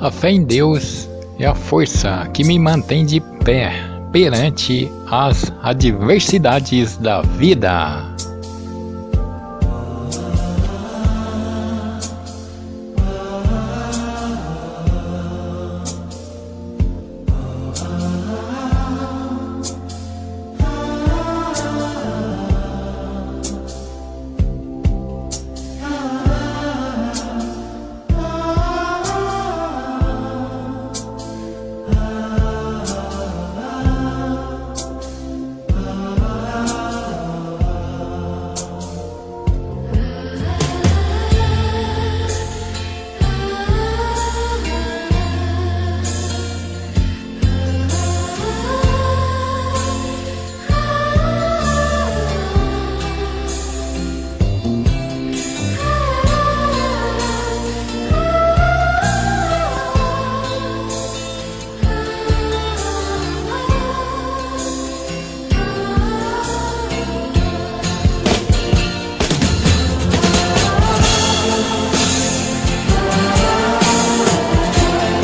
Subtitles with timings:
[0.00, 1.06] A fé em Deus
[1.38, 3.70] é a força que me mantém de pé
[4.10, 8.10] perante as adversidades da vida.